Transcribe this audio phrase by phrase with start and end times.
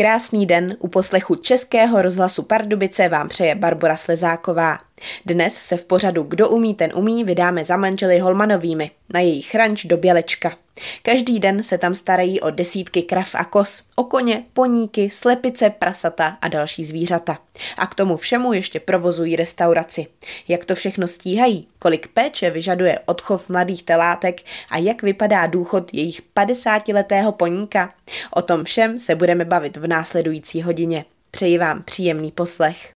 [0.00, 4.78] Krásný den u poslechu Českého rozhlasu Pardubice vám přeje Barbara Slezáková.
[5.26, 9.84] Dnes se v pořadu Kdo umí, ten umí vydáme za manžely Holmanovými na jejich ranč
[9.84, 10.56] do Bělečka.
[11.02, 16.38] Každý den se tam starají o desítky krav a kos, o koně, poníky, slepice, prasata
[16.42, 17.38] a další zvířata.
[17.76, 20.06] A k tomu všemu ještě provozují restauraci.
[20.48, 24.40] Jak to všechno stíhají, kolik péče vyžaduje odchov mladých telátek
[24.70, 27.94] a jak vypadá důchod jejich 50-letého poníka,
[28.30, 31.04] o tom všem se budeme bavit v následující hodině.
[31.30, 32.99] Přeji vám příjemný poslech.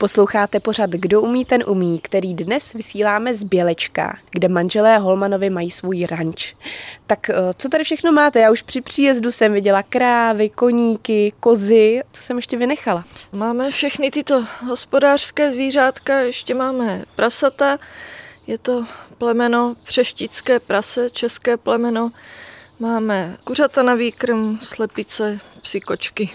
[0.00, 5.70] Posloucháte pořad Kdo umí, ten umí, který dnes vysíláme z Bělečka, kde manželé Holmanovi mají
[5.70, 6.54] svůj ranč.
[7.06, 8.40] Tak eh, co tady všechno máte?
[8.40, 12.02] Já už při příjezdu jsem viděla krávy, koníky, kozy.
[12.12, 13.04] Co jsem ještě vynechala?
[13.32, 17.78] Máme všechny tyto hospodářské zvířátka, ještě máme prasata.
[18.46, 18.84] Je to
[19.18, 22.10] plemeno přeštické prase, české plemeno.
[22.78, 26.30] Máme kuřata na výkrm, slepice, psi kočky.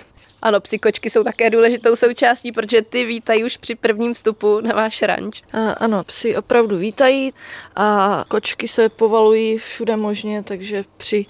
[0.45, 4.75] Ano, psi kočky jsou také důležitou součástí, protože ty vítají už při prvním vstupu na
[4.75, 5.41] váš ranč.
[5.53, 7.33] A, ano, psi opravdu vítají
[7.75, 11.25] a kočky se povalují všude možně, takže při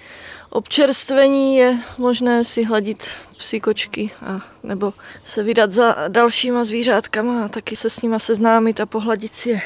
[0.50, 4.92] občerstvení je možné si hladit psi kočky a nebo
[5.24, 9.60] se vydat za dalšíma zvířátkama a taky se s nima seznámit a pohladit si je.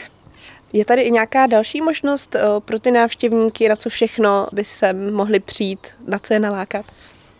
[0.72, 4.92] Je tady i nějaká další možnost eh, pro ty návštěvníky, na co všechno by se
[4.92, 6.86] mohli přijít, na co je nalákat?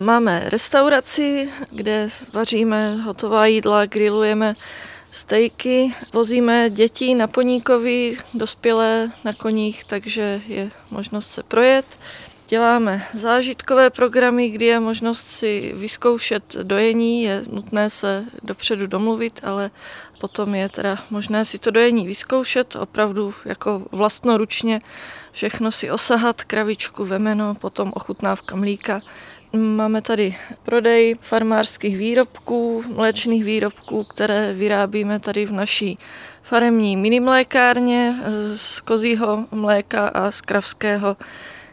[0.01, 4.55] Máme restauraci, kde vaříme hotová jídla, grillujeme
[5.11, 11.85] stejky, vozíme děti na poníkovi, dospělé na koních, takže je možnost se projet.
[12.47, 19.71] Děláme zážitkové programy, kdy je možnost si vyzkoušet dojení, je nutné se dopředu domluvit, ale
[20.19, 24.81] potom je teda možné si to dojení vyzkoušet, opravdu jako vlastnoručně
[25.31, 29.01] všechno si osahat, kravičku, vemeno, potom ochutnávka mlíka,
[29.53, 35.97] Máme tady prodej farmářských výrobků, mléčných výrobků, které vyrábíme tady v naší
[36.43, 41.17] faremní minimlékárně eh, z kozího mléka a z kravského,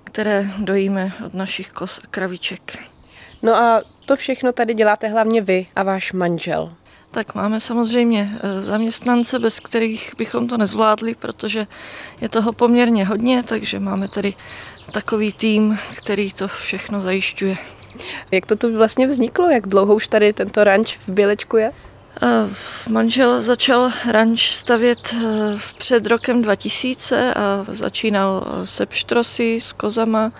[0.04, 2.78] které dojíme od našich kos kraviček.
[3.42, 6.72] No a to všechno tady děláte hlavně vy a váš manžel.
[7.10, 11.66] Tak máme samozřejmě eh, zaměstnance, bez kterých bychom to nezvládli, protože
[12.20, 14.34] je toho poměrně hodně, takže máme tady
[14.92, 17.56] takový tým, který to všechno zajišťuje.
[18.30, 19.50] Jak to tu vlastně vzniklo?
[19.50, 21.72] Jak dlouho už tady tento ranč v Bělečku je?
[22.22, 22.54] Eh,
[22.88, 30.32] manžel začal ranč stavět eh, před rokem 2000 a začínal se pštrosy s kozama.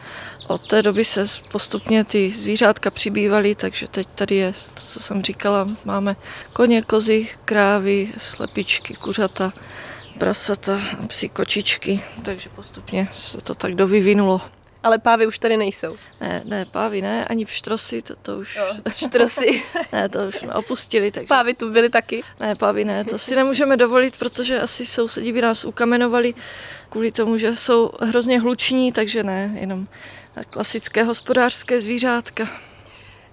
[0.48, 5.22] Od té doby se postupně ty zvířátka přibývaly, takže teď tady je, to, co jsem
[5.22, 6.16] říkala, máme
[6.53, 9.53] koně, kozy, krávy, slepičky, kuřata,
[10.19, 14.41] prasata, psi, kočičky, takže postupně se to tak dovyvinulo.
[14.82, 15.97] Ale pávy už tady nejsou.
[16.20, 18.56] Ne, ne, pávy ne, ani pštrosy, to, to už...
[18.56, 19.62] Jo, pštrosy.
[19.92, 21.10] ne, to už jsme opustili.
[21.10, 21.26] Takže...
[21.26, 22.22] Pávy tu byly taky?
[22.41, 26.34] Ne, pávy ne, to si nemůžeme dovolit, protože asi sousedí by nás ukamenovali
[26.88, 29.87] kvůli tomu, že jsou hrozně hluční, takže ne, jenom
[30.44, 32.49] klasické hospodářské zvířátka.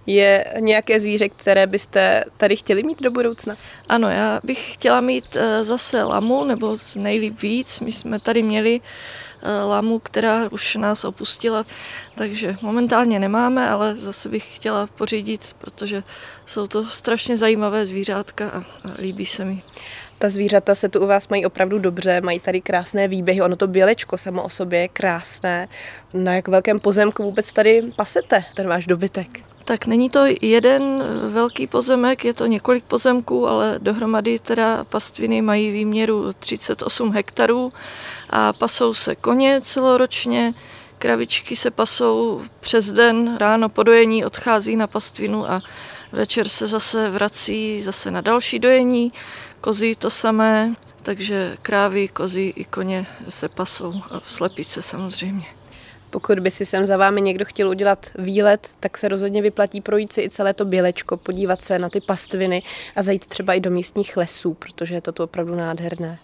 [0.06, 3.56] Je nějaké zvíře, které byste tady chtěli mít do budoucna?
[3.90, 7.80] Ano, já bych chtěla mít eh, zase lamu, nebo nejlíp víc.
[7.80, 8.82] My jsme tady měli
[9.46, 11.66] Eh, lamu, která už nás opustila,
[12.16, 16.04] takže momentálně nemáme, ale zase bych chtěla pořídit, protože
[16.46, 18.64] jsou to strašně zajímavé zvířátka a,
[19.02, 19.62] líbí se mi.
[20.26, 23.68] Ta zvířata se tu u vás mají opravdu dobře, mají tady krásné výběhy, ono to
[23.68, 25.68] bělečko samo o sobě je krásné.
[26.14, 29.28] Na jak velkém pozemku vůbec tady pasete ten váš dobytek?
[29.66, 35.72] Tak není to jeden velký pozemek, je to několik pozemků, ale dohromady teda pastviny mají
[35.72, 37.74] výměru 38 hektarů
[38.30, 40.54] a pasou se koně celoročně,
[40.98, 45.62] kravičky se pasou přes den, ráno po dojení odchází na pastvinu a
[46.12, 49.12] večer se zase vrací zase na další dojení,
[49.66, 55.46] kozy to samé, takže krávy, kozy i koně se pasou a slepice samozřejmě.
[56.10, 60.14] Pokud by si sem za vámi někdo chtěl udělat výlet, tak se rozhodně vyplatí projít
[60.14, 62.64] si i celé to bělečko, podívat se na ty pastviny
[62.96, 66.20] a zajít třeba i do místních lesů, protože je to tu opravdu nádherné.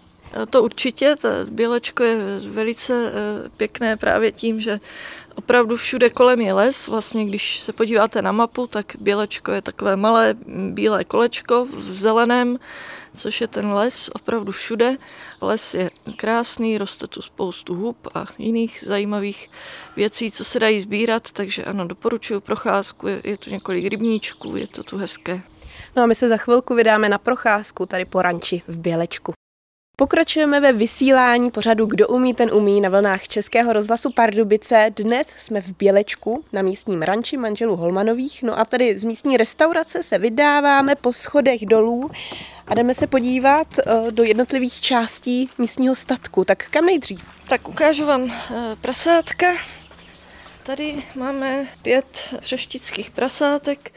[0.49, 4.79] To určitě, ta bělečko je velice eh, pěkné právě tím, že
[5.35, 6.87] opravdu všude kolem je les.
[6.87, 10.35] Vlastně, když se podíváte na mapu, tak bělečko je takové malé
[10.69, 12.59] bílé kolečko v zeleném,
[13.15, 14.97] což je ten les opravdu všude.
[15.41, 19.49] Les je krásný, roste tu spoustu hub a jiných zajímavých
[19.95, 24.67] věcí, co se dají sbírat, takže ano, doporučuji procházku, je, je tu několik rybníčků, je
[24.67, 25.41] to tu hezké.
[25.95, 29.33] No a my se za chvilku vydáme na procházku tady po ranči v Bělečku.
[30.01, 34.91] Pokračujeme ve vysílání pořadu Kdo umí, ten umí na vlnách Českého rozhlasu Pardubice.
[34.95, 38.43] Dnes jsme v Bělečku na místním ranči manželů Holmanových.
[38.43, 42.11] No a tady z místní restaurace se vydáváme po schodech dolů
[42.67, 46.45] a jdeme se podívat eh, do jednotlivých částí místního statku.
[46.45, 47.23] Tak kam nejdřív?
[47.49, 49.47] Tak ukážu vám eh, prasátka.
[50.63, 53.91] Tady máme pět přeštických prasátek.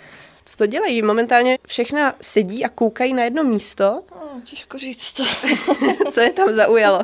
[0.46, 1.02] Co to dělají?
[1.02, 4.02] Momentálně všechna sedí a koukají na jedno místo.
[4.34, 5.24] No, těžko říct to.
[6.12, 7.02] Co je tam zaujalo?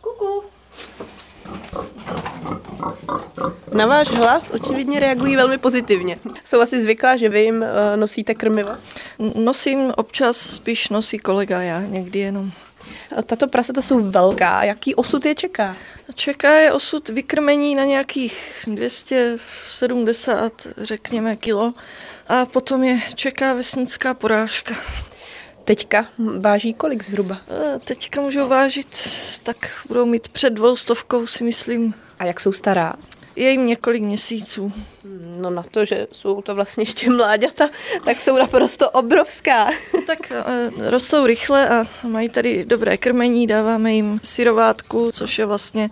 [0.00, 0.42] Kuku.
[3.72, 6.18] Na váš hlas očividně reagují velmi pozitivně.
[6.44, 8.70] Jsou asi zvyklá, že vy jim eh, nosíte krmivo?
[9.34, 12.52] Nosím občas, spíš nosí kolega, já někdy jenom.
[13.26, 14.64] Tato prasata jsou velká.
[14.64, 15.76] Jaký osud je čeká?
[16.14, 21.74] Čeká je osud vykrmení na nějakých 270, řekněme, kilo.
[22.28, 24.74] A potom je čeká vesnická porážka.
[25.64, 26.06] Teďka
[26.40, 27.40] váží kolik zhruba?
[27.74, 29.12] E, teďka můžou vážit,
[29.42, 29.56] tak
[29.88, 31.94] budou mít před dvou stovkou, si myslím.
[32.18, 32.94] A jak jsou stará?
[33.36, 34.72] Je jim několik měsíců.
[35.40, 37.70] No na to, že jsou to vlastně ještě mláďata,
[38.04, 39.70] tak jsou naprosto obrovská.
[40.06, 40.44] Tak e,
[40.90, 45.90] rostou rychle a mají tady dobré krmení, dáváme jim syrovátku, což je vlastně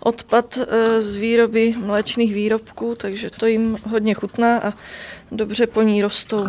[0.00, 4.72] odpad e, z výroby mléčných výrobků, takže to jim hodně chutná a
[5.32, 6.46] dobře po ní rostou.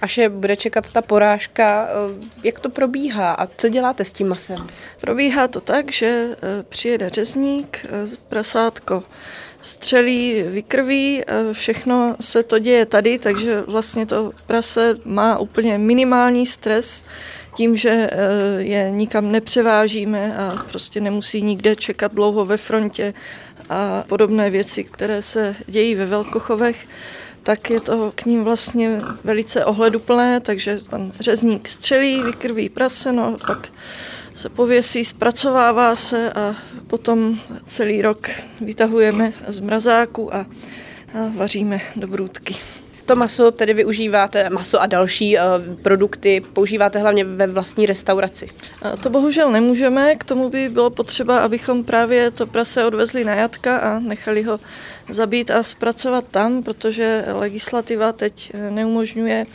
[0.00, 4.28] Až je bude čekat ta porážka, eh, jak to probíhá a co děláte s tím
[4.28, 4.66] masem?
[5.00, 9.02] Probíhá to tak, že eh, přijede řezník, eh, prasátko
[9.62, 11.22] střelí, vykrví,
[11.52, 17.04] všechno se to děje tady, takže vlastně to prase má úplně minimální stres
[17.56, 18.10] tím, že
[18.58, 23.14] je nikam nepřevážíme a prostě nemusí nikde čekat dlouho ve frontě
[23.70, 26.86] a podobné věci, které se dějí ve velkochovech
[27.46, 33.38] tak je to k ním vlastně velice ohleduplné, takže pan řezník střelí, vykrví prase, no
[33.46, 33.68] pak
[34.34, 36.56] se pověsí, zpracovává se a
[36.86, 40.46] potom celý rok vytahujeme z mrazáku a, a
[41.36, 42.54] vaříme do brůdky.
[43.06, 45.42] To maso tedy využíváte, maso a další uh,
[45.82, 48.48] produkty používáte hlavně ve vlastní restauraci?
[49.00, 53.76] To bohužel nemůžeme, k tomu by bylo potřeba, abychom právě to prase odvezli na jatka
[53.76, 54.60] a nechali ho
[55.08, 59.46] zabít a zpracovat tam, protože legislativa teď eh, neumožňuje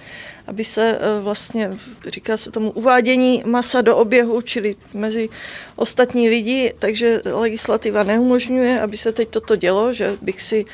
[0.47, 1.77] aby se eh, vlastně,
[2.07, 5.29] říká se tomu, uvádění masa do oběhu, čili mezi
[5.75, 10.65] ostatní lidi, takže legislativa neumožňuje, aby se teď toto dělo, že bych si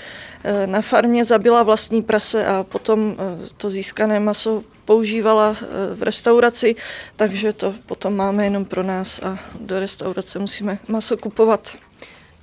[0.44, 5.58] eh, na farmě zabila vlastní prase a potom eh, to získané maso používala
[5.96, 6.76] v restauraci,
[7.16, 11.70] takže to potom máme jenom pro nás a do restaurace musíme maso kupovat.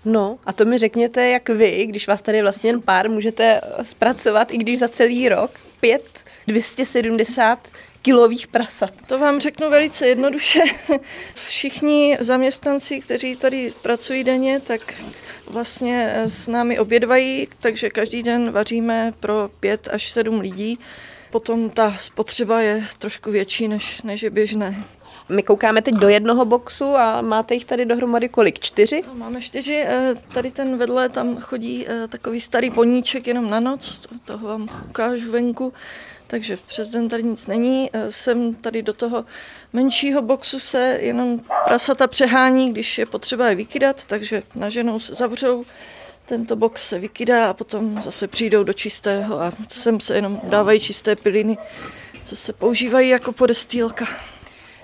[0.05, 4.53] No a to mi řekněte, jak vy, když vás tady vlastně jen pár, můžete zpracovat,
[4.53, 7.69] i když za celý rok, pět 270
[8.03, 8.93] kilových prasat.
[9.07, 10.61] To vám řeknu velice jednoduše.
[11.35, 14.95] Všichni zaměstnanci, kteří tady pracují denně, tak
[15.47, 20.79] vlastně s námi obědvají, takže každý den vaříme pro pět až sedm lidí.
[21.31, 24.85] Potom ta spotřeba je trošku větší, než, než je běžné.
[25.29, 28.61] My koukáme teď do jednoho boxu a máte jich tady dohromady kolik?
[28.61, 29.03] Čtyři?
[29.07, 29.85] No, máme čtyři.
[29.87, 34.01] Eh, tady ten vedle, tam chodí eh, takový starý poníček jenom na noc.
[34.25, 35.73] Toho vám ukážu venku
[36.27, 37.91] takže přes den tady nic není.
[37.93, 39.25] Eh, sem tady do toho
[39.73, 45.15] menšího boxu se jenom prasata přehání, když je potřeba je vykydat, takže na ženou se
[45.15, 45.65] zavřou,
[46.27, 50.81] tento box se vykydá a potom zase přijdou do čistého a sem se jenom dávají
[50.81, 51.59] čisté piliny,
[52.23, 54.07] co se používají jako podestýlka.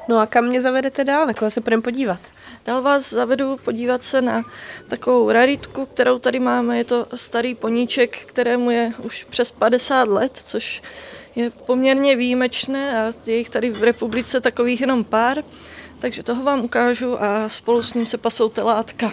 [0.09, 1.27] No a kam mě zavedete dál?
[1.27, 2.21] Na koho se půjdeme podívat?
[2.65, 4.43] Dál vás zavedu podívat se na
[4.89, 6.79] takovou raritku, kterou tady máme.
[6.79, 10.83] Je to starý poníček, kterému je už přes 50 let, což
[11.37, 15.45] je poměrně výjimečné a je jich tady v republice takových jenom pár.
[15.99, 19.13] Takže toho vám ukážu a spolu s ním se pasou telátka.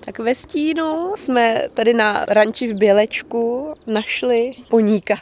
[0.00, 5.14] Tak ve stínu jsme tady na ranči v Bělečku našli poníka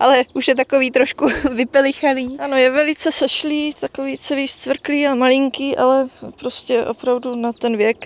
[0.00, 2.36] ale už je takový trošku vypelichaný.
[2.38, 7.96] Ano, je velice sešlý, takový celý stvrklý a malinký, ale prostě opravdu na ten věk,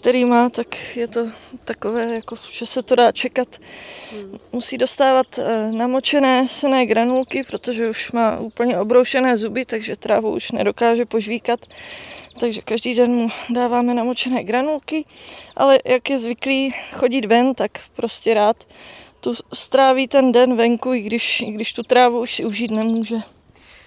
[0.00, 1.26] který má, tak je to
[1.64, 3.48] takové, jako, že se to dá čekat.
[4.12, 4.38] Hmm.
[4.52, 10.50] Musí dostávat eh, namočené sené granulky, protože už má úplně obroušené zuby, takže trávu už
[10.50, 11.60] nedokáže požvíkat.
[12.40, 15.04] Takže každý den mu dáváme namočené granulky,
[15.56, 18.56] ale jak je zvyklý chodit ven, tak prostě rád
[19.20, 23.16] tu stráví ten den venku, i když, i když tu trávu už si užít nemůže.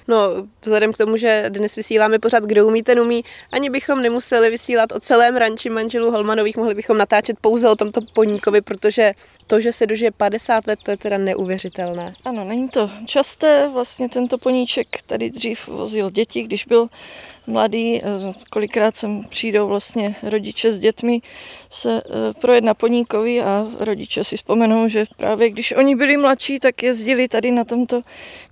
[0.08, 0.18] No,
[0.62, 4.92] vzhledem k tomu, že dnes vysíláme pořád Kdo umí, ten umí, ani bychom nemuseli vysílat
[4.92, 9.14] o celém ranči manželů Holmanových, mohli bychom natáčet pouze o tomto poníkovi, protože
[9.48, 12.14] to, že se dožije 50 let, to je teda neuvěřitelné.
[12.26, 13.70] Ano, není to časté.
[13.74, 16.88] Vlastně tento poníček tady dřív vozil děti, když byl
[17.48, 18.02] mladý.
[18.50, 21.22] Kolikrát sem přijdou vlastně rodiče s dětmi
[21.70, 26.60] se eh, projet na poníkovi a rodiče si vzpomenou, že právě když oni byli mladší,
[26.60, 28.02] tak jezdili tady na tomto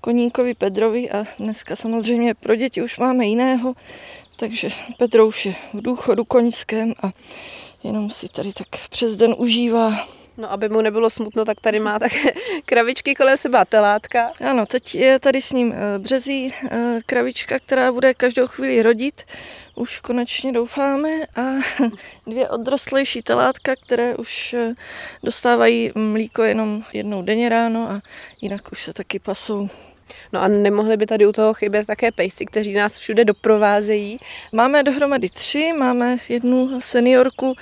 [0.02, 3.74] koníkovi Pedrovi a dneska samozřejmě pro děti už máme jiného,
[4.36, 7.12] takže Pedro už je v důchodu koňském a
[7.84, 10.08] jenom si tady tak přes den užívá
[10.42, 12.34] No, aby mu nebylo smutno, tak tady má také
[12.66, 14.32] kravičky kolem sebe a telátka.
[14.50, 19.24] Ano, teď je tady s ním eh, březí eh, kravička, která bude každou chvíli rodit.
[19.76, 21.10] Už konečně doufáme.
[21.36, 21.42] A
[22.28, 24.74] dvě odrostlejší telátka, které už eh,
[25.24, 28.02] dostávají mlíko jenom jednou denně ráno a
[28.42, 29.70] jinak už se taky pasou.
[30.34, 34.20] No a nemohli by tady u toho chybět také pejsci, kteří nás všude doprovázejí?
[34.52, 37.56] Máme dohromady tři, máme jednu seniorku,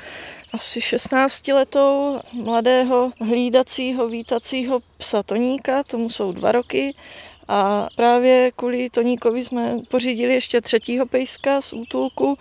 [0.53, 6.95] asi 16 letou mladého hlídacího, vítacího psa Toníka, tomu jsou dva roky.
[7.51, 12.37] A právě kvůli Toníkovi jsme pořídili ještě třetího pejska z útulku,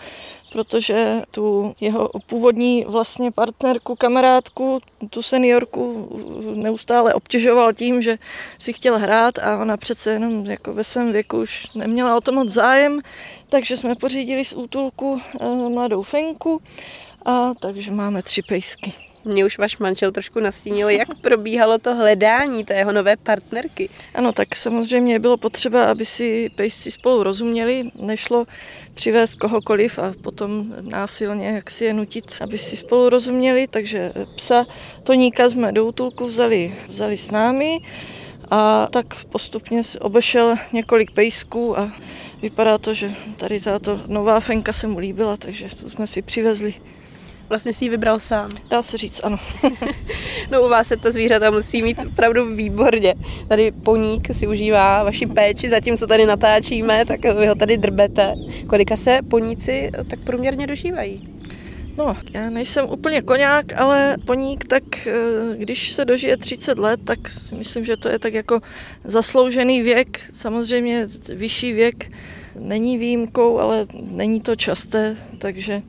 [0.52, 6.08] protože tu jeho původní vlastně partnerku, kamarádku, tu seniorku
[6.54, 8.18] neustále obtěžoval tím, že
[8.58, 12.32] si chtěl hrát a ona přece jenom jako ve svém věku už neměla o to
[12.32, 13.00] moc zájem,
[13.48, 16.62] takže jsme pořídili z útulku eh, mladou Fenku
[17.26, 19.07] a takže máme tři pejsky.
[19.24, 23.88] Mě už váš manžel trošku nastínil, jak probíhalo to hledání té jeho nové partnerky.
[24.14, 27.90] Ano, tak samozřejmě bylo potřeba, aby si pejsci spolu rozuměli.
[28.00, 28.46] Nešlo
[28.94, 33.66] přivést kohokoliv a potom násilně jak si je nutit, aby si spolu rozuměli.
[33.66, 34.66] Takže psa
[35.02, 37.80] Toníka jsme do útulku vzali, vzali s námi
[38.50, 41.92] a tak postupně obešel několik pejsků a
[42.42, 46.74] vypadá to, že tady tato nová fenka se mu líbila, takže tu jsme si přivezli.
[47.48, 48.50] Vlastně si ji vybral sám.
[48.70, 49.36] Dá se říct, ano.
[50.50, 53.14] no u vás se ta zvířata musí mít opravdu výborně.
[53.48, 58.34] Tady poník si užívá vaši péči, zatímco tady natáčíme, tak vy ho tady drbete.
[58.66, 61.28] Kolika se poníci tak průměrně dožívají?
[61.98, 65.12] No, já nejsem úplně koňák, ale poník, tak eh,
[65.56, 68.60] když se dožije 30 let, tak si myslím, že to je tak jako
[69.04, 70.20] zasloužený věk.
[70.32, 72.12] Samozřejmě vyšší věk
[72.58, 75.82] není výjimkou, ale není to časté, takže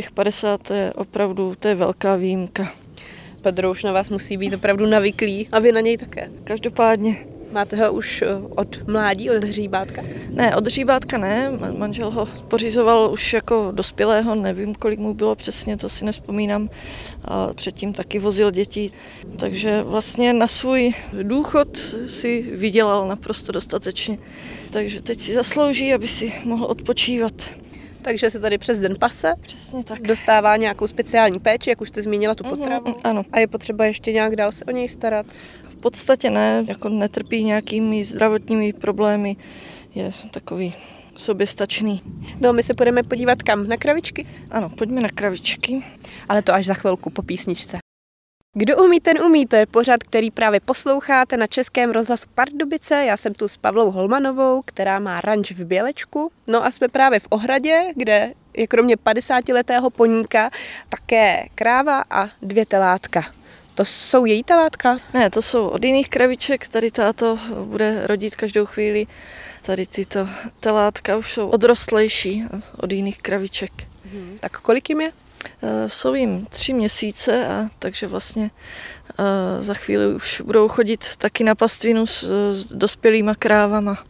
[0.00, 2.72] těch 50 to je opravdu, to je velká výjimka.
[3.42, 6.30] Pedro už na vás musí být opravdu navyklý a vy na něj také.
[6.44, 7.16] Každopádně.
[7.52, 8.26] Máte ho už eh,
[8.56, 10.02] od mládí, od hříbátka?
[10.30, 11.50] Ne, od hříbátka ne.
[11.76, 16.70] Manžel ho pořizoval už jako dospělého, nevím, kolik mu bylo přesně, to si nespomínám.
[17.24, 18.90] A předtím taky vozil děti.
[19.36, 24.18] Takže vlastně na svůj důchod si vydělal naprosto dostatečně.
[24.70, 27.34] Takže teď si zaslouží, aby si mohl odpočívat
[28.02, 29.32] takže se tady přes den pase.
[29.40, 30.00] Přesně tak.
[30.02, 32.88] Dostává nějakou speciální péči, jak už jste zmínila tu mhm, potravu.
[32.88, 33.22] Mm, ano.
[33.32, 35.26] A je potřeba ještě nějak dál se o něj starat?
[35.68, 39.36] V podstatě ne, jako netrpí nějakými zdravotními problémy,
[39.94, 40.74] je takový
[41.16, 42.02] soběstačný.
[42.40, 43.68] No, my se budeme podívat kam?
[43.68, 44.26] Na kravičky?
[44.50, 45.82] Ano, pojďme na kravičky.
[46.28, 47.78] Ale to až za chvilku po písničce.
[48.54, 53.04] Kdo umí, ten umí, to je pořad, který právě posloucháte na Českém rozhlasu Pardubice.
[53.04, 56.32] Já jsem tu s Pavlou Holmanovou, která má ranč v Bělečku.
[56.46, 60.50] No a jsme právě v Ohradě, kde je kromě 50-letého poníka
[60.88, 63.24] také kráva a dvě telátka.
[63.74, 64.98] To jsou její telátka?
[65.14, 66.68] Ne, to jsou od jiných kraviček.
[66.68, 69.06] Tady táto bude rodit každou chvíli.
[69.62, 70.28] Tady tyto
[70.60, 72.44] telátka už jsou odrostlejší
[72.76, 73.72] od jiných kraviček.
[74.12, 74.38] Hmm.
[74.40, 75.12] Tak kolik jim je?
[75.62, 78.50] Eh, jsou jim tři měsíce a takže vlastně
[79.18, 84.04] eh, za chvíli už budou chodit taky na pastvinu s, s dospělýma krávama.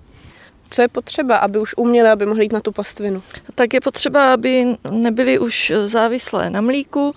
[0.70, 3.22] Co je potřeba, aby už uměli, aby mohli jít na tu pastvinu?
[3.54, 7.14] Tak je potřeba, aby nebyli už závislé na mlíku,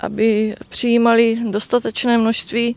[0.00, 2.76] aby přijímali dostatečné množství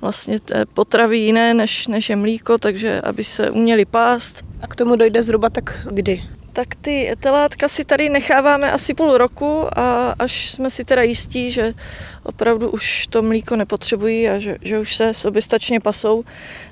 [0.00, 0.38] vlastně
[0.74, 4.44] potravy jiné, než, než je mlíko, takže aby se uměli pást.
[4.62, 6.22] A k tomu dojde zhruba tak kdy?
[6.54, 11.50] Tak ty telátka si tady necháváme asi půl roku a až jsme si teda jistí,
[11.50, 11.74] že
[12.22, 16.24] opravdu už to mlíko nepotřebují a že, že už se soběstačně pasou,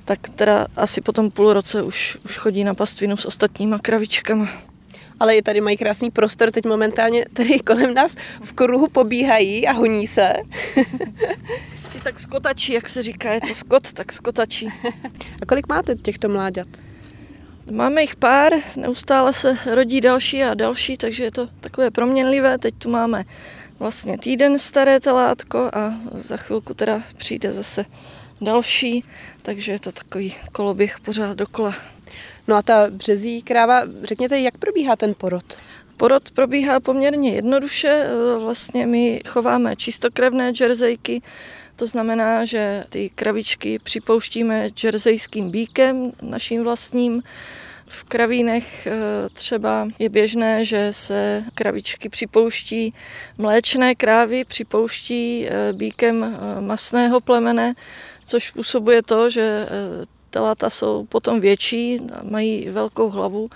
[0.04, 4.48] tak teda asi po tom půl roce už, už chodí na pastvinu s ostatníma kravičkama.
[5.20, 9.72] Ale je tady mají krásný prostor, teď momentálně tady kolem nás v kruhu pobíhají a
[9.72, 10.32] honí se.
[11.92, 14.68] si tak skotačí, jak se říká, je to skot, tak skotačí.
[15.42, 16.91] A kolik máte těchto mláďat?
[17.70, 22.58] Máme jich pár, neustále se rodí další a další, takže je to takové proměnlivé.
[22.58, 23.24] Teď tu máme
[23.78, 27.84] vlastně týden staré telátko a za chvilku teda přijde zase
[28.40, 29.04] další,
[29.42, 31.74] takže je to takový koloběh pořád dokola.
[32.48, 35.44] No a ta březí kráva, řekněte, jak probíhá ten porod?
[35.96, 38.06] Porod probíhá poměrně jednoduše.
[38.38, 41.22] Vlastně my chováme čistokrevné džerzejky,
[41.82, 47.22] to znamená, že ty kravičky připouštíme džerzejským bíkem, naším vlastním.
[47.86, 48.92] V kravínech eh,
[49.32, 52.94] třeba je běžné, že se kravičky připouští
[53.38, 57.74] mléčné krávy, připouští eh, bíkem eh, masného plemene,
[58.26, 59.66] což způsobuje to, že
[60.32, 63.50] telata jsou potom větší, mají velkou hlavu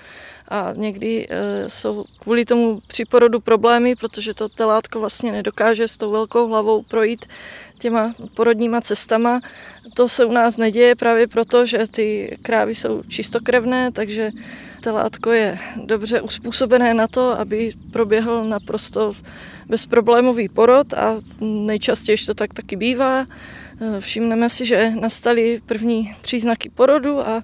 [0.49, 1.29] a někdy
[1.67, 6.83] jsou kvůli tomu při porodu problémy, protože to telátko vlastně nedokáže s tou velkou hlavou
[6.83, 7.27] projít
[7.79, 9.41] těma porodníma cestama.
[9.95, 14.31] To se u nás neděje právě proto, že ty krávy jsou čistokrevné, takže
[14.81, 19.13] telátko je dobře uspůsobené na to, aby proběhl naprosto
[19.67, 23.27] bezproblémový porod a nejčastěji to tak taky bývá.
[24.01, 27.43] Všimneme si, že nastaly první příznaky porodu a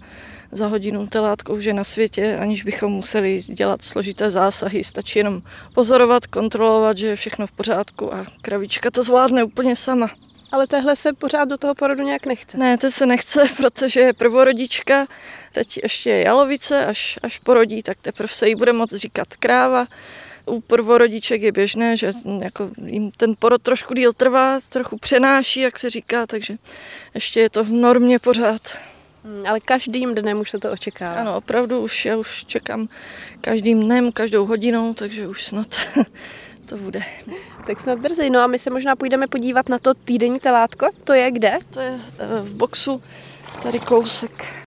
[0.52, 4.84] za hodinu telátko už je na světě, aniž bychom museli dělat složité zásahy.
[4.84, 5.42] Stačí jenom
[5.74, 10.10] pozorovat, kontrolovat, že je všechno v pořádku a kravička to zvládne úplně sama.
[10.52, 12.58] Ale tehle se pořád do toho porodu nějak nechce.
[12.58, 15.06] Ne, to se nechce, protože je prvorodička,
[15.52, 19.86] teď ještě je jalovice, až, až porodí, tak teprve se jí bude moct říkat kráva.
[20.52, 25.78] U prvorodiček je běžné, že jako jim ten porod trošku díl trvá, trochu přenáší, jak
[25.78, 26.56] se říká, takže
[27.14, 28.62] ještě je to v normě pořád.
[29.24, 31.20] Hmm, ale každým dnem už se to očekává.
[31.20, 32.88] Ano, opravdu už já už čekám
[33.40, 35.66] každým dnem, každou hodinou, takže už snad
[36.66, 37.02] to bude.
[37.66, 38.30] Tak snad brzy.
[38.30, 40.88] No a my se možná půjdeme podívat na to týdenní telátko.
[41.04, 41.58] To je kde?
[41.70, 43.02] To je eh, v boxu,
[43.62, 44.62] tady kousek.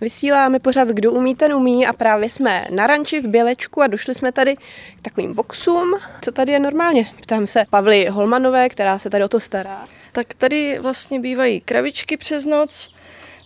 [0.00, 4.14] Vysíláme pořád Kdo umí, ten umí a právě jsme na ranči v Bělečku a došli
[4.14, 5.94] jsme tady k takovým boxům.
[6.22, 7.12] Co tady je normálně?
[7.22, 9.88] Ptám se Pavly Holmanové, která se tady o to stará.
[10.12, 12.94] Tak tady vlastně bývají kravičky přes noc,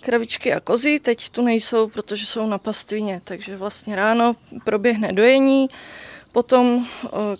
[0.00, 5.68] kravičky a kozy, teď tu nejsou, protože jsou na pastvině, takže vlastně ráno proběhne dojení,
[6.32, 6.86] potom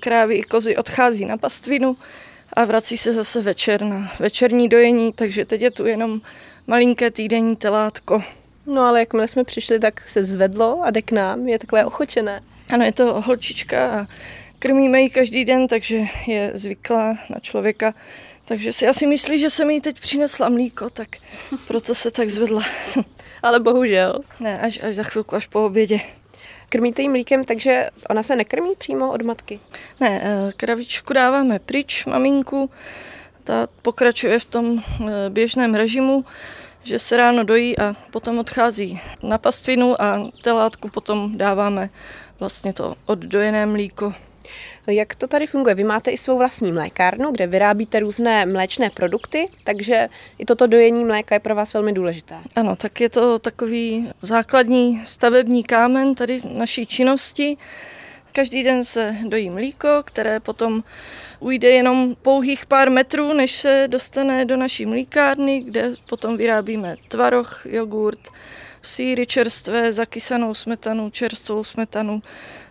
[0.00, 1.96] krávy i kozy odchází na pastvinu
[2.52, 6.20] a vrací se zase večer na večerní dojení, takže teď je tu jenom
[6.66, 8.22] malinké týdenní telátko.
[8.66, 12.40] No ale jakmile jsme přišli, tak se zvedlo a jde k nám, je takové ochočené.
[12.68, 14.06] Ano, je to holčička a
[14.58, 17.94] krmíme ji každý den, takže je zvyklá na člověka.
[18.44, 21.08] Takže si asi myslí, že jsem jí teď přinesla mlíko, tak
[21.66, 22.62] proto se tak zvedla.
[23.42, 24.20] Ale bohužel.
[24.40, 26.00] Ne, až, až za chvilku, až po obědě.
[26.68, 29.60] Krmíte jí mlíkem, takže ona se nekrmí přímo od matky?
[30.00, 32.70] Ne, eh, kravičku dáváme pryč, maminku.
[33.44, 36.24] Ta pokračuje v tom eh, běžném režimu,
[36.82, 41.90] že se ráno dojí a potom odchází na pastvinu a telátku potom dáváme
[42.40, 44.14] vlastně to oddojené mlíko.
[44.86, 45.74] Jak to tady funguje?
[45.74, 51.04] Vy máte i svou vlastní mlékárnu, kde vyrábíte různé mléčné produkty, takže i toto dojení
[51.04, 52.36] mléka je pro vás velmi důležité.
[52.56, 57.56] Ano, tak je to takový základní stavební kámen tady naší činnosti.
[58.32, 60.84] Každý den se dojí mlíko, které potom
[61.40, 67.66] ujde jenom pouhých pár metrů, než se dostane do naší mlíkárny, kde potom vyrábíme tvaroh,
[67.66, 68.28] jogurt,
[68.82, 72.22] síry čerstvé, zakysanou smetanu, čerstvou smetanu,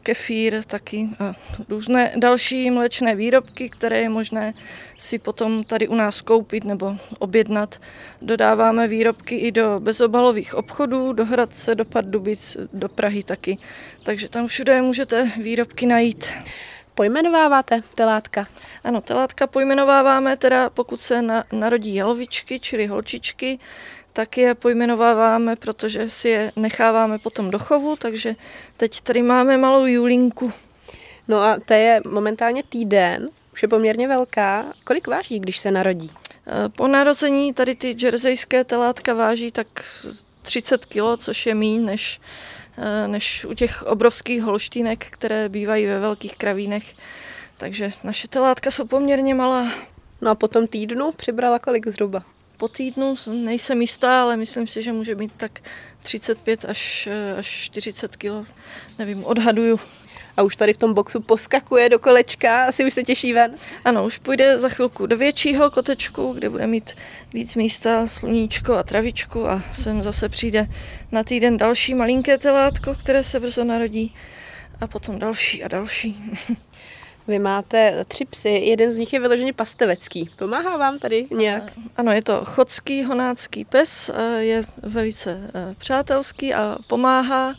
[0.04, 1.34] kefír taky a
[1.70, 4.54] různé další mléčné výrobky, které je možné
[4.98, 7.82] si potom tady u nás koupit nebo objednat.
[8.22, 13.58] Dodáváme výrobky i do bezobalových obchodů, do Hradce, do Pardubic, do Prahy taky.
[14.04, 16.28] Takže tam všude můžete výrobky najít.
[17.00, 18.48] Pojmenováváte telátka?
[18.84, 23.60] Ano, telátka pojmenováváme teda, pokud se na, narodí jalovičky, čili holčičky,
[24.14, 28.36] tak je pojmenováváme, protože si je necháváme potom do chovu, takže
[28.78, 30.54] teď tady máme malou Julinku.
[31.28, 34.66] No a to je momentálně týden, už je poměrně velká.
[34.84, 36.12] Kolik váží, když se narodí?
[36.48, 39.68] Eh, po narození tady ty jerseyské telátka váží tak
[40.42, 42.22] 30 kg, což je méně než,
[42.78, 46.84] eh, než u těch obrovských holštínek, které bývají ve velkých kravínech.
[47.58, 49.72] Takže naše telátka jsou poměrně malá.
[50.22, 52.24] No a po tom týdnu přibrala kolik zhruba?
[52.60, 55.60] Po týdnu, nejsem jistá, ale myslím si, že může mít tak
[56.04, 58.48] 35 až, až 40 kg,
[59.00, 59.80] nevím, odhaduju.
[60.38, 63.56] A už tady v tom boxu poskakuje do kolečka, asi už se těší ven?
[63.86, 66.92] Ano, už půjde za chvilku do většího kotečku, kde bude mít
[67.34, 70.68] víc místa, sluníčko a travičku a sem zase přijde
[71.12, 74.16] na týden další malinké telátko, které se brzo narodí
[74.82, 76.32] a potom další a další.
[77.30, 80.30] Vy máte tři psy, jeden z nich je vyloženě pastevecký.
[80.36, 81.64] Pomáhá vám tady nějak?
[81.98, 87.56] Ano, je to chodský honácký pes, je velice e, přátelský a pomáhá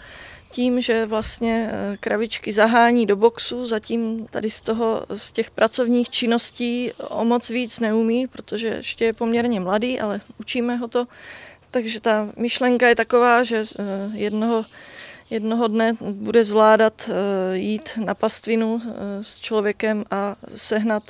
[0.50, 6.10] tím, že vlastně e, kravičky zahání do boxu, zatím tady z toho, z těch pracovních
[6.10, 11.06] činností o moc víc neumí, protože ještě je poměrně mladý, ale učíme ho to
[11.70, 14.64] Takže ta myšlenka je taková, že eh, jednoho
[15.30, 18.90] jednoho dne bude zvládat eh, jít na pastvinu eh,
[19.24, 21.02] s člověkem a sehnat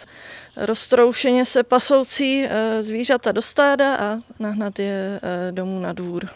[0.56, 6.28] roztroušeně se pasoucí eh, zvířata do stáda a nahnat je domů na dvůr.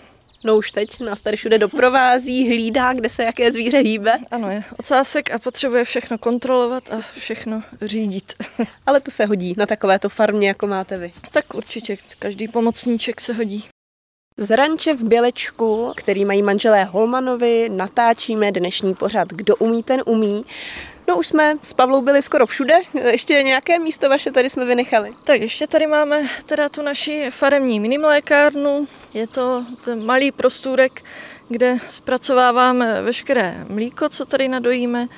[0.47, 4.19] No už teď nás tady všude doprovází, hlídá, kde se jaké zvíře hýbe.
[4.31, 8.33] Ano, je ocásek a potřebuje všechno kontrolovat a všechno řídit.
[8.87, 11.13] Ale to se hodí na takovéto farmě, jako máte vy.
[11.33, 13.65] Tak určitě, každý pomocníček se hodí.
[14.39, 20.45] Z ranče v Bělečku, který mají manželé Holmanovi, natáčíme dnešní pořad Kdo umí, ten umí.
[21.09, 22.75] No už jsme s Pavlou byli skoro všude,
[23.11, 25.15] ještě nějaké místo vaše tady jsme vynechali.
[25.25, 28.89] Tak ještě tady máme teda tu naši faremní minimlékárnu.
[29.15, 31.05] Je to ten malý prostůrek,
[31.49, 35.09] kde zpracováváme veškeré mlíko, co tady nadojíme.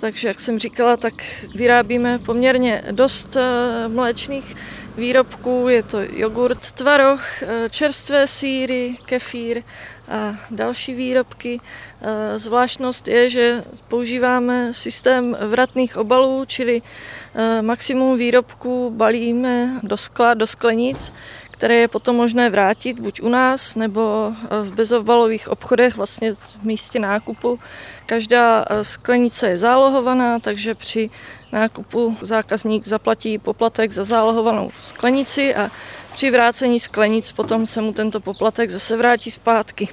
[0.00, 1.14] Takže, jak jsem říkala, tak
[1.54, 4.56] vyrábíme poměrně dost eh, mléčných
[4.96, 5.68] výrobků.
[5.68, 9.62] Je to jogurt, tvaroh, eh, čerstvé síry, kefír
[10.08, 11.60] a další výrobky.
[12.02, 16.82] Eh, zvláštnost je, že používáme systém vratných obalů, čili
[17.60, 21.12] maximum výrobků balíme do skla, do sklenic
[21.56, 26.62] které je potom možné vrátit buď u nás nebo eh, v bezobalových obchodech vlastně v
[26.62, 27.58] místě nákupu.
[28.06, 31.10] Každá eh, sklenice je zálohovaná, takže při
[31.52, 35.70] nákupu zákazník zaplatí poplatek za zálohovanou sklenici a
[36.14, 39.88] při vrácení sklenic potom se mu tento poplatek zase vrátí zpátky.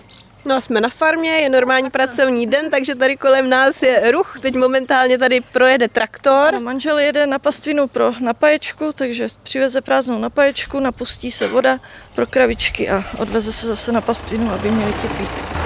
[0.46, 4.40] No jsme na farmě, je normální pracovní den, takže tady kolem nás je ruch.
[4.40, 6.54] Teď momentálně tady projede traktor.
[6.54, 11.80] No, manžel jede na pastvinu pro napaječku, takže přiveze prázdnou napaječku, napustí se voda
[12.16, 15.63] pro kravičky a odveze se zase na pastvinu, aby měli co pít.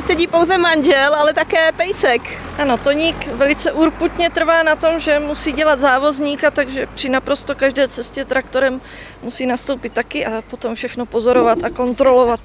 [0.00, 2.22] Nesedí pouze manžel, ale také pejsek.
[2.58, 7.88] Ano, Toník velice urputně trvá na tom, že musí dělat závozníka, takže při naprosto každé
[7.88, 8.80] cestě traktorem
[9.22, 12.40] musí nastoupit taky a potom všechno pozorovat a kontrolovat.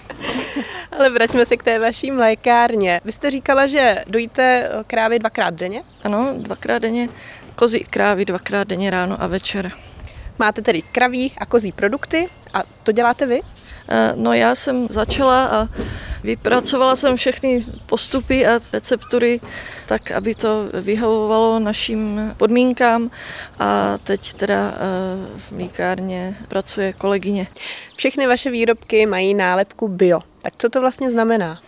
[0.92, 3.00] Ale vraťme se k té vaší mlékárně.
[3.04, 5.82] Vy jste říkala, že dojíte krávy dvakrát denně?
[6.02, 7.08] Ano, dvakrát denně.
[7.54, 9.72] Kozy krávy dvakrát denně ráno a večer.
[10.38, 13.40] Máte tedy kraví a kozí produkty a to děláte vy?
[13.90, 15.68] Eh, no já jsem začala a
[16.22, 19.40] vypracovala jsem všechny postupy a receptury
[19.86, 23.10] tak, aby to vyhovovalo našim podmínkám
[23.58, 24.78] a teď teda eh,
[25.38, 27.46] v mlíkárně pracuje kolegyně.
[27.96, 30.20] Všechny vaše výrobky mají nálepku bio.
[30.42, 31.60] Tak co to vlastně znamená?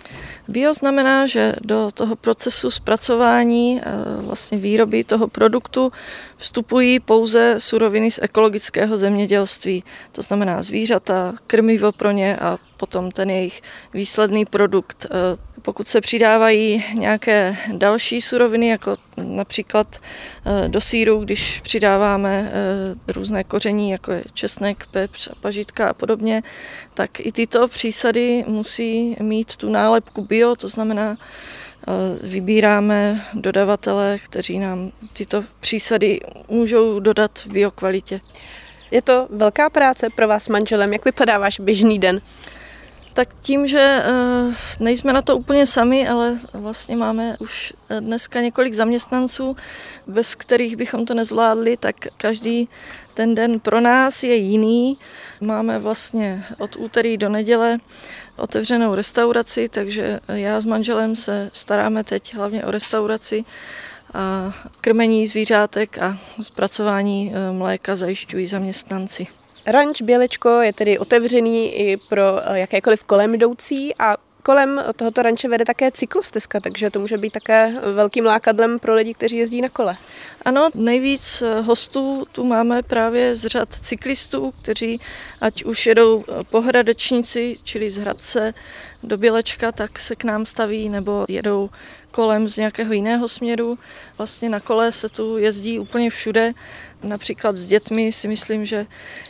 [0.49, 3.83] Bio znamená, že do toho procesu zpracování eh,
[4.23, 5.93] vlastně výroby toho produktu
[6.37, 9.85] vstupují pouze suroviny z ekologického zemědělství.
[10.13, 13.63] To znamená zvířata, krmivo pro ně a potom ten jejich
[13.95, 15.07] výsledný produkt.
[15.63, 19.97] Eh, pokud se přidávají nějaké další suroviny, jako například
[20.45, 22.53] eh, do síru, když přidáváme
[23.09, 26.43] různé koření, jako je česnek, pepř a pažitka a podobně,
[26.95, 34.59] tak i tyto přísady musí mít tu nálepku bio, to znamená, eh, vybíráme dodavatele, kteří
[34.59, 38.21] nám tyto přísady můžou dodat v biokvalitě.
[38.91, 40.93] Je to velká práce pro vás s manželem.
[40.93, 42.21] Jak vypadá váš běžný den?
[43.13, 48.75] Tak tím, že eh, nejsme na to úplně sami, ale vlastně máme už dneska několik
[48.75, 49.57] zaměstnanců,
[50.07, 52.69] bez kterých bychom to nezvládli, tak každý
[53.15, 54.99] ten den pro nás je jiný.
[55.41, 57.79] Máme vlastně od úterý do neděle
[58.37, 63.45] otevřenou restauraci, takže já s manželem se staráme teď hlavně o restauraci
[64.15, 69.27] a krmení zvířátek a zpracování eh, mléka zajišťují zaměstnanci.
[69.67, 75.49] Ranč Bělečko je tedy otevřený i pro eh, jakékoliv kolem jdoucí a kolem tohoto ranče
[75.49, 79.69] vede také cyklostezka, takže to může být také velkým lákadlem pro lidi, kteří jezdí na
[79.69, 79.97] kole.
[80.45, 85.01] Ano, nejvíc eh, hostů tu máme právě z řad cyklistů, kteří
[85.41, 88.55] ať už jedou eh, pohradečníci, čili z Hradce
[89.03, 91.71] do Bělečka, tak se k nám staví nebo jedou
[92.11, 93.79] kolem z nějakého jiného směru.
[94.19, 96.53] Vlastně na kole se tu jezdí úplně všude.
[97.03, 98.87] Například s dětmi si myslím, že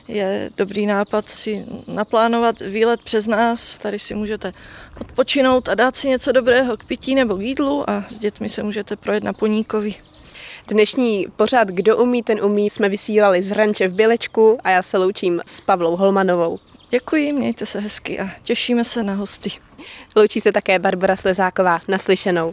[0.08, 3.78] je dobrý nápad si naplánovat výlet přes nás.
[3.78, 4.52] Tady si můžete
[5.00, 8.62] odpočinout a dát si něco dobrého k pití nebo k jídlu a s dětmi se
[8.62, 9.94] můžete projet na Poníkovi.
[10.68, 14.98] Dnešní pořád Kdo umí, ten umí jsme vysílali z Ranče v Bělečku a já se
[14.98, 16.58] loučím s Pavlou Holmanovou.
[16.90, 19.50] Děkuji, mějte se hezky a těšíme se na hosty.
[20.16, 21.80] Loučí se také Barbara Slezáková.
[21.88, 22.50] Naslyšenou.